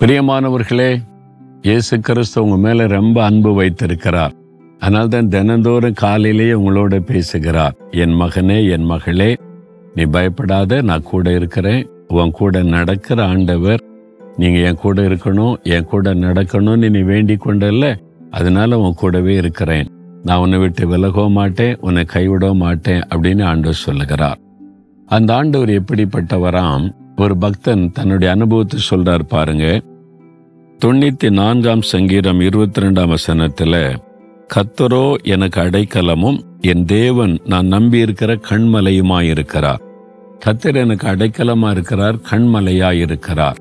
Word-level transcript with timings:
பிரியமானவர்களே 0.00 0.90
இயேசு 1.62 2.00
கிறிஸ்து 2.00 2.42
உங்க 2.42 2.56
மேல 2.56 2.86
ரொம்ப 2.86 3.24
அன்பு 3.24 3.54
வைத்திருக்கிறார். 3.54 4.34
அதனால் 4.78 5.08
தான் 5.08 5.28
தினந்தோறும் 5.28 5.92
காலையிலேயே 5.92 6.52
உங்களோட 6.52 6.98
பேசுகிறார். 6.98 7.74
என் 7.90 8.14
மகனே 8.20 8.58
என் 8.70 8.84
மகளே 8.84 9.36
நீ 9.94 10.04
பயப்படாத 10.04 10.82
நான் 10.82 11.02
கூட 11.02 11.32
இருக்கிறேன். 11.32 11.88
உன் 12.08 12.30
கூட 12.30 12.62
நடக்கிற 12.62 13.26
ஆண்டவர் 13.26 13.82
நீங்க 14.36 14.58
என் 14.58 14.80
கூட 14.84 15.02
இருக்கணும் 15.02 15.62
என் 15.62 15.84
கூட 15.84 16.14
நடக்கணும்னு 16.14 16.90
நீ 16.90 17.00
வேண்டி 17.00 17.36
கொண்டல்ல 17.36 17.96
அதனால 18.30 18.78
உன் 18.78 18.94
கூடவே 18.94 19.34
இருக்கிறேன். 19.34 19.90
நான் 20.22 20.38
உன்னை 20.38 20.58
விட்டு 20.58 20.86
விலகவும் 20.86 21.38
மாட்டேன் 21.40 21.76
உன்னை 21.80 22.06
கைவிடவும் 22.12 22.64
மாட்டேன் 22.66 23.00
அப்படின்னு 23.00 23.44
ஆண்டவர் 23.44 23.84
சொல்லுகிறார். 23.88 24.38
அந்த 25.04 25.34
ஆண்டவர் 25.34 25.68
எப்படிப்பட்டவராம்? 25.68 26.88
ஒரு 27.16 27.36
பக்தன் 27.36 27.92
தன்னுடைய 27.92 28.32
அனுபவத்தை 28.32 28.78
சொல்றார் 28.90 29.22
பாருங்க. 29.28 29.80
தொண்ணூத்தி 30.80 31.30
நான்காம் 31.30 31.82
சங்கீதம் 31.82 32.40
இருபத்தி 32.40 32.80
ரெண்டாம் 32.80 33.14
வசனத்துல 33.14 33.98
கத்தரோ 34.54 35.22
எனக்கு 35.22 35.60
அடைக்கலமும் 35.60 36.40
என் 36.60 36.84
தேவன் 36.84 37.38
நான் 37.44 37.66
நம்பி 37.66 37.98
இருக்கிற 37.98 38.38
இருக்கிறார் 39.22 39.80
கத்தர் 40.44 40.74
எனக்கு 40.74 41.08
அடைக்கலமா 41.08 41.70
இருக்கிறார் 41.70 42.16
கண்மலையா 42.30 42.92
இருக்கிறார் 42.92 43.56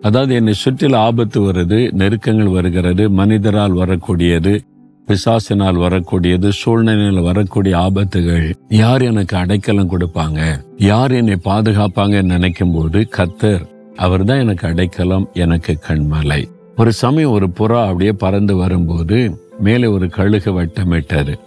அதாவது 0.00 0.34
என்னை 0.34 0.54
சுற்றில 0.64 0.96
ஆபத்து 0.96 1.52
வருது 1.52 1.92
நெருக்கங்கள் 1.92 2.50
வருகிறது 2.50 3.10
மனிதரால் 3.10 3.72
வரக்கூடியது 3.72 4.60
பிசாசினால் 5.08 5.78
வரக்கூடியது 5.78 6.48
சூழ்நிலையில் 6.48 7.20
வரக்கூடிய 7.20 7.76
ஆபத்துகள். 7.78 8.54
யார் 8.68 9.02
எனக்கு 9.02 9.36
அடைக்கலம் 9.36 9.90
கொடுப்பாங்க? 9.90 10.60
யார் 10.76 11.12
என்னை 11.12 11.36
பாதுகாப்பாங்கன்னு 11.44 12.22
நினைக்கும் 12.22 12.72
போது 12.72 13.08
கத்தர் 13.16 13.78
அவர் 13.96 14.24
தான் 14.24 14.38
எனக்கு 14.38 14.68
அடைக்கலம் 14.68 15.30
எனக்கு 15.32 15.78
கண்மலை. 15.88 16.50
ஒரு 16.76 16.92
சமயம் 16.92 17.30
ஒரு 17.30 17.48
புறா 17.58 17.84
அப்படியே 17.84 18.12
பறந்து 18.12 18.56
வரும்போது 18.56 19.40
மேலே 19.58 19.86
ஒரு 19.86 20.08
கழுகு 20.08 20.62
வட்டமிட்டாரு 20.62 21.38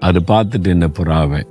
அது 0.00 0.20
பார்த்துட்டு 0.26 0.66
இந்த 0.66 0.88
புறாவை 0.88 1.42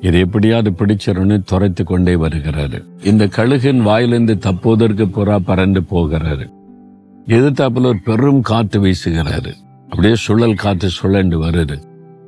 இது 0.00 0.18
எப்படியாவது 0.18 0.70
பிடிச்சிருன்னு 0.70 1.42
துரைத்து 1.44 1.84
கொண்டே 1.84 2.14
வருகிறாரு 2.14 2.84
இந்த 3.04 3.26
கழுகின் 3.26 3.82
வாயிலிருந்து 3.82 4.34
தப்போதற்கு 4.34 5.06
புறா 5.06 5.36
பறந்து 5.36 5.80
போகிறாரு 5.80 6.54
எதிர்த்தாப்புல 7.26 7.86
ஒரு 7.86 7.98
பெரும் 8.04 8.40
காத்து 8.40 8.80
வீசுகிறாரு 8.80 9.52
அப்படியே 9.88 10.14
சுழல் 10.14 10.54
காத்து 10.54 10.88
சுழண்டு 11.02 11.36
வருது. 11.36 11.82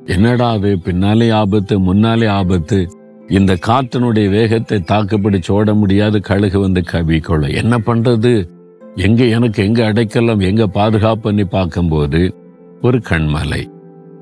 என்னடா 0.05 0.51
அது? 0.51 0.79
பின்னாலே 0.79 1.29
ஆபத்து 1.29 1.79
முன்னாலே 1.79 2.27
ஆபத்து. 2.27 2.98
இந்த 3.29 3.57
காற்றினுடைய 3.67 4.29
வேகத்தை 4.29 4.77
தாக்குப்பிடிச்சு 4.77 5.51
ஓட 5.51 5.73
முடியாது 5.73 6.21
கழுகு 6.21 6.59
வந்து 6.59 6.83
கவிக்கொள்ளும் 6.91 7.53
என்ன 7.53 7.77
பண்ணுறது 7.77 8.49
எங்கே 8.95 9.29
எனக்கு 9.29 9.63
எங்க 9.63 9.85
அடைக்கலம் 9.85 10.37
பாதுகாப்பு 10.37 11.31
பாதுகாப்புன்னு 11.31 11.43
பார்க்கும்போது 11.43 12.35
ஒரு 12.81 13.01
கண்மலை. 13.09 13.67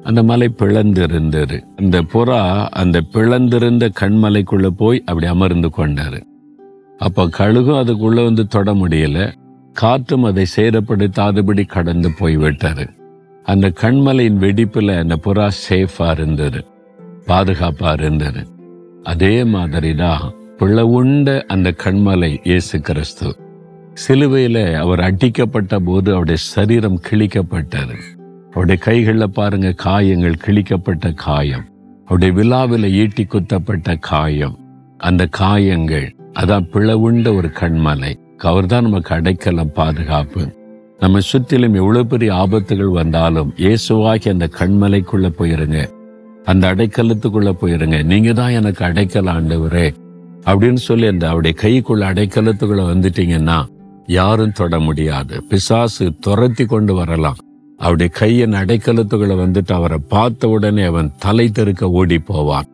அந்த 0.04 0.24
மலை 0.24 0.54
பிளந்திருந்தது. 0.58 1.64
அந்த 1.76 2.02
புறா 2.02 2.68
அந்த 2.68 3.02
பிளந்திருந்த 3.14 3.90
கண்மலைக்குள்ளே 4.00 4.68
போய் 4.68 5.04
அப்படி 5.06 5.28
அமர்ந்து 5.28 5.70
கொண்டார். 5.70 6.24
அப்போ 6.98 7.26
கழுகும் 7.26 7.78
அதுக்குள்ளே 7.78 8.24
வந்து 8.24 8.48
தொட 8.48 8.74
முடியல. 8.74 9.34
காற்றும் 9.74 10.24
அதை 10.24 10.46
சேரப்படுத்தாதபடி 10.56 11.66
கடந்து 11.68 12.12
போய்விட்டார் 12.18 12.94
அந்த 13.44 13.72
கண்மலையின் 13.82 14.38
வெடிப்பில் 14.38 14.98
அந்த 14.98 15.16
புறா 15.24 15.52
சேஃபாக 15.70 16.12
இருந்தது. 16.12 16.66
பாதுகாப்பாக 17.26 18.04
இருந்தது. 18.04 18.56
அதே 19.12 19.36
மாதிரி 19.54 19.92
தான் 19.96 20.24
பிளவுண்ட 20.60 21.30
அந்த 21.54 21.70
கண்மலை 21.84 22.30
இயேசு 22.44 22.76
கிறிஸ்து. 22.88 23.30
சிலுவையில 24.04 24.58
அவர் 24.84 25.02
அடிக்கப்பட்ட 25.08 25.76
போது 25.88 26.10
அவருடைய 26.12 26.40
சரீரம் 26.54 27.00
கிழிக்கப்பட்டது. 27.08 27.98
அவருடைய 28.52 28.78
கைகளில் 28.88 29.36
பாருங்க 29.40 29.70
காயங்கள் 29.86 30.42
கிழிக்கப்பட்ட 30.46 31.14
காயம். 31.26 31.66
அவருடைய 32.04 32.34
விழாவில் 32.40 32.88
ஈட்டி 33.02 33.24
குத்தப்பட்ட 33.26 33.96
காயம். 34.12 34.56
அந்த 35.10 35.24
காயங்கள் 35.40 36.08
அதான் 36.42 36.70
பிளவுண்ட 36.74 37.28
ஒரு 37.40 37.52
கண்மலை. 37.62 38.14
அவர் 38.50 38.72
தான் 38.72 38.86
நமக்கு 38.88 39.12
அடைக்கலம் 39.16 39.76
பாதுகாப்பு. 39.80 40.44
நம்ம 41.00 41.20
சுற்றிலும் 41.30 41.78
எவ்வளவு 41.82 42.06
பெரிய 42.12 42.32
ஆபத்துகள் 42.44 42.98
வந்தாலும் 43.02 43.54
இயேசுவாகி 43.58 44.30
அந்த 44.34 44.48
கண்மலைக்குள்ளே 44.60 45.32
போயிருங்க. 45.40 45.80
அந்த 46.48 46.76
அடைக்கலத்துக்குள்ள 46.76 47.52
போயிருங்க. 47.62 48.04
நீங்க 48.04 48.34
தான் 48.34 48.50
எனக்கு 48.50 48.86
அடைக்கல 48.86 49.32
ஆண்டவரே. 49.32 49.88
அப்படின்னு 50.46 50.82
சொல்லி 50.88 51.08
அந்த 51.08 51.26
அவருடைய 51.28 51.56
கைக்குள்ள 51.62 52.02
அடைக்கலத்துக்குள்ள 52.12 52.84
வந்துட்டீங்கன்னா 52.92 53.68
யாரும் 54.06 54.52
தொட 54.52 54.80
முடியாது. 54.80 55.44
பிசாசு 55.44 56.14
துரத்தி 56.20 56.66
கொண்டு 56.66 56.94
வரலாம். 56.94 57.38
அவருடைய 57.78 58.12
கையின் 58.16 58.54
அடைக்கலத்துக்குள்ள 58.54 59.34
வந்துட்டு 59.44 59.74
அவரை 59.74 59.98
பார்த்த 60.10 60.50
உடனே 60.50 60.84
அவன் 60.84 61.12
தலை 61.20 61.50
தெருக்க 61.50 61.90
ஓடி 61.90 62.20
போவான். 62.20 62.68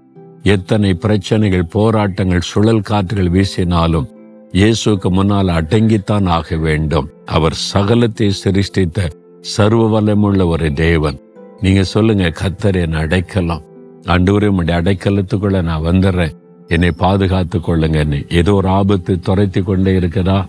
எத்தனை 0.43 0.93
பிரச்சனைகள் 0.93 1.65
போராட்டங்கள் 1.65 2.47
சுழல் 2.51 2.81
காற்றுகள் 2.81 3.31
வீசினாலும் 3.31 4.07
இயேசுக்கு 4.51 5.09
முன்னால் 5.09 5.47
அடங்கித்தான் 5.47 6.27
ஆக 6.27 6.57
வேண்டும். 6.57 7.09
அவர் 7.25 7.53
சகலத்தை 7.53 8.31
சிருஷ்டித்த 8.31 9.09
சர்வ 9.39 10.01
வல்லமுள்ள 10.01 10.45
ஒரு 10.45 10.73
தேவன். 10.73 11.19
நீங்க 11.63 11.83
சொல்லுங்க 11.83 12.29
கத்தர் 12.29 12.81
என்னை 12.81 12.99
அடைக்கலாம். 12.99 13.61
அண்டூரே 14.01 14.45
உடைய 14.45 14.81
அடைக்கலத்துக்குள்ள 14.81 15.61
நான் 15.63 15.81
வந்துடுறேன். 15.81 16.35
என்னை 16.67 16.91
பாதுகாத்து 16.91 17.59
கொள்ளுங்க. 17.59 18.33
ஏதோ 18.33 18.53
ஒரு 18.53 18.67
ஆபத்து 18.67 19.19
துரைத்து 19.19 19.63
கொண்டே 19.63 19.99
இருக்குதா? 19.99 20.45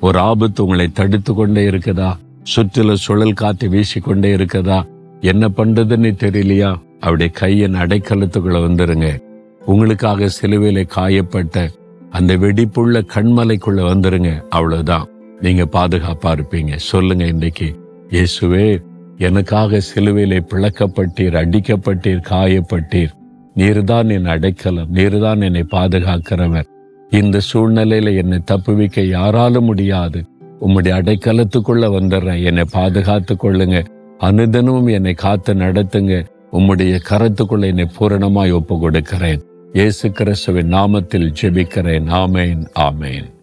ஒரு 0.00 0.18
ஆபத்து 0.18 0.62
உங்களை 0.62 0.88
தடுத்து 0.88 1.34
கொண்டே 1.34 1.70
இருக்குதா? 1.70 2.16
சுற்றில 2.54 2.92
சுழல் 2.92 3.32
காத்து 3.32 3.68
வீசிக்கொண்டே 3.68 4.36
இருக்குதா? 4.36 4.86
என்ன 5.20 5.48
பண்றதுன்னு 5.48 6.12
தெரியலையா? 6.24 6.80
அவருடைய 7.00 7.32
கையின் 7.32 7.74
அடைக்கலத்துக்குள்ள 7.74 8.58
வந்துருங்க. 8.68 9.22
உங்களுக்காக 9.66 10.28
சிலுவையில 10.40 10.86
காயப்பட்ட 10.86 11.70
அந்த 12.10 12.36
வெடிப்புள்ள 12.36 13.00
கண்மலைக்குள்ள 13.14 13.82
வந்துருங்க. 13.90 14.48
அவ்வளவுதான். 14.48 15.08
நீங்க 15.40 15.62
பாதுகாப்பா 15.72 16.38
இருப்பீங்க. 16.38 16.76
சொல்லுங்க 16.76 17.24
இன்னைக்கு 17.24 17.76
இயேசுவே 18.10 18.82
எனக்காக 19.18 19.80
சிலுவையிலே 19.94 20.40
பிளக்கப்பட்டீர் 20.50 21.36
அடிக்கப்பட்டீர் 21.42 22.22
காயப்பட்டீர். 22.30 23.08
நீர்தான் 23.56 24.10
என் 24.10 24.26
அடைக்கலம் 24.26 24.94
நீர்தான் 24.94 25.42
என்னை 25.42 25.64
பாதுகாக்கிறவர். 25.70 26.68
இந்த 27.10 27.40
சூழ்நிலையில 27.52 28.16
என்னை 28.16 28.40
தப்புவிக்க 28.50 29.00
யாராலும் 29.00 29.64
முடியாது. 29.64 30.24
உம்முடைய 30.60 30.92
அடைக்கலத்துக்குள்ள 31.00 31.86
வந்துடுறேன் 31.98 32.44
என்னை 32.44 32.64
பாதுகாத்து 32.70 33.34
கொள்ளுங்க. 33.34 33.84
அனுதினமும் 34.18 34.90
என்னை 34.90 35.14
காத்து 35.14 35.54
நடத்துங்க. 35.54 36.26
உம்முடைய 36.52 37.00
கரத்துக்குள்ள 37.10 37.64
என்னை 37.64 37.86
பூரணமாய் 38.00 38.52
ஒப்பு 38.52 38.78
கொடுக்கிறேன் 38.78 39.42
இயேசு 39.72 40.10
கிறிஸ்துவின் 40.10 40.72
நாமத்தில் 40.72 41.34
ஜெபிக்கிறேன். 41.40 42.06
ஆமேன் 42.10 42.66
ஆமேன். 42.78 43.37